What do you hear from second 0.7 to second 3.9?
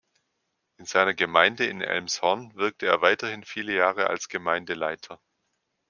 In seiner Gemeinde in Elmshorn wirkte er weiterhin viele